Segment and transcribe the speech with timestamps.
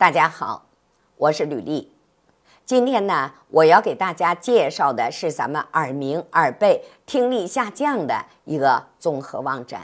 [0.00, 0.64] 大家好，
[1.18, 1.92] 我是吕丽。
[2.64, 9.78] 今天呢，我要给大家介绍的是咱们耳鸣、耳背、听力下降的一个综合望诊。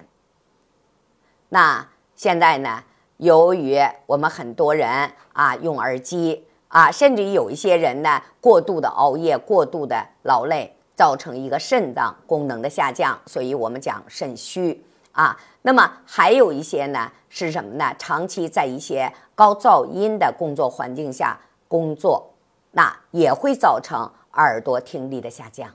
[1.50, 2.82] 那现在呢，
[3.18, 15.38] 由于我们很多人啊用耳机啊，甚至有一些人呢过度的熬夜、过度的劳累，造成一个肾脏功能的下降，所以我们讲肾虚啊。
[15.66, 17.92] 那么还有一些呢是什么呢？
[17.98, 21.36] 长期在一些高噪音的工作环境下
[21.66, 22.34] 工作，
[22.70, 25.68] 那也会造成耳朵听力的下降。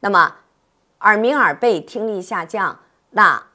[0.00, 0.36] 那么
[1.00, 2.80] 耳鸣、耳背、听力下降，
[3.10, 3.48] 那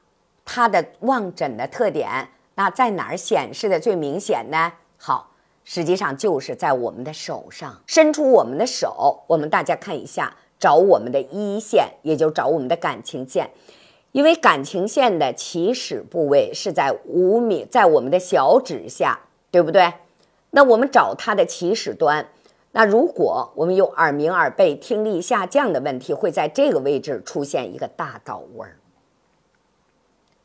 [0.45, 4.73] 它的望诊的特点，那在哪儿显示的最明显呢？
[4.95, 5.31] 好，
[5.63, 13.49] 实际上就是在我们的手上，伸出我们的手，我们大家看一下，找我们的一线，也就找我们的感情线。
[14.11, 19.19] 因为感情线的起始部位是在五米，在我们的小指下，
[19.51, 19.93] 对不对？
[20.51, 22.27] 那我们找它的起始端。
[22.71, 28.67] 那如果我们有耳鸣、耳背、听力下降的问题，会在这个位置出现一个大倒纹。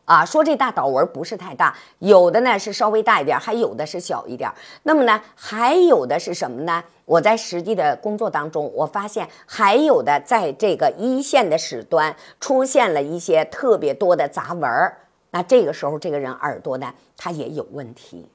[0.04, 4.50] 啊，说这大倒纹不是太大，有的呢是稍微大一点，还有的是小一点。
[4.82, 6.84] 那么呢，还有的是什么呢？
[7.06, 14.98] 我在实际的工作当中，我发现还有的在这个一线的始端出现了一些特别多的杂纹儿。
[15.30, 18.28] 那这个时候，这个人耳朵呢，他也有问题。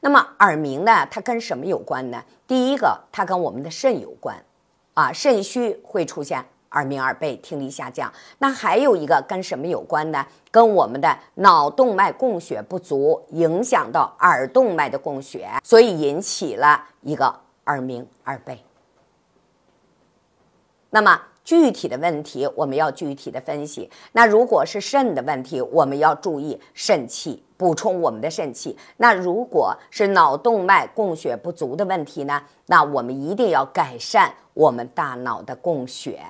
[0.00, 2.24] 那么耳鸣呢，它跟什么有关呢？
[2.46, 4.42] 第一个，它跟我们的肾有关，
[4.94, 6.44] 啊，肾虚会出现。
[6.76, 10.24] 耳鸣、耳背、听力下降，那还有一个跟什么有关呢？
[10.50, 18.62] 跟我们的脑动脉供血不足，影响到耳动脉的供血，所以引起了一个耳鸣、耳背。
[20.90, 23.90] 那么具体的问题，我们要具体的分析。
[24.12, 28.76] 那如果是肾的问题，我们要注意肾气，补充我们的肾气。
[28.96, 32.42] 那如果是脑动脉供血不足的问题呢？
[32.66, 36.20] 那我们一定要改善我们大脑的供血。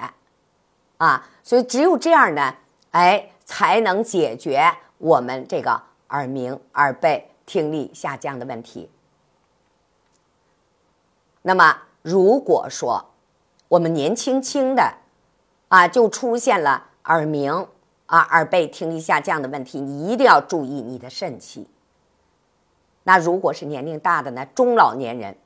[0.99, 2.55] 啊，所以只有这样呢，
[2.91, 8.91] 哎，才能解决我们这个耳鸣、耳背、听力下降的问题。
[11.43, 13.05] 那么，如果说
[13.69, 14.95] 我们年轻轻的
[15.69, 17.67] 啊，就出现了耳鸣
[18.07, 21.69] 啊、耳背、听力下降的问题，你一定要注意你的肾气。
[23.05, 25.37] 那如果是年龄大的呢，中老年人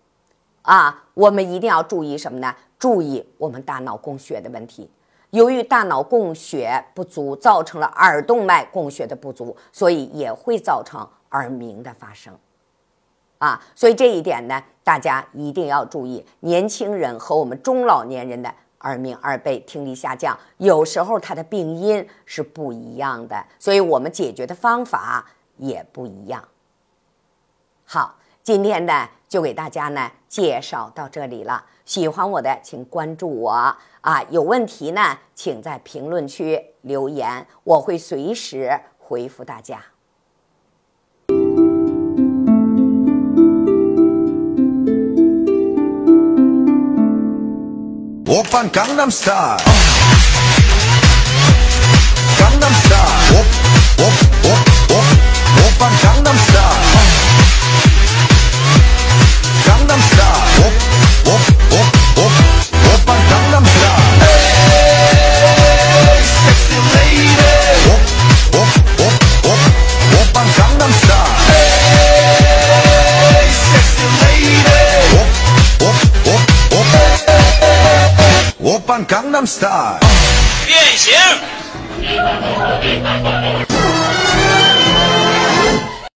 [0.62, 2.54] 啊，我们一定要注意什么呢？
[2.78, 4.90] 注意我们大脑供血的问题。
[5.30, 12.36] 由于大脑供血不足，造成了耳动脉供血的不足，所以也会造成耳鸣的发生。
[13.38, 16.24] 啊，所以这一点呢，大家一定要注意。
[16.40, 25.24] 年轻人和我们中老年人的耳鸣、耳背、听力下降，有时候它的病因是不一样的，所以我们解决的方法
[25.56, 26.46] 也不一样。
[27.86, 28.16] 好，
[28.52, 31.64] 今天呢，就给大家呢介绍到这里了。
[31.84, 33.76] 喜欢我的，请关注我。
[34.00, 39.80] 啊，有问题呢，请在评论区留言，我会随时回复大家。
[48.26, 49.58] 我扮江南 style，
[52.36, 52.98] 江南 style，
[53.30, 53.44] 我
[53.96, 54.02] 我
[54.42, 54.48] 我
[54.88, 54.94] 我
[55.54, 56.79] 我扮江南 style，
[78.90, 80.00] Опан Кангнам Стайл.
[80.66, 81.14] 变形。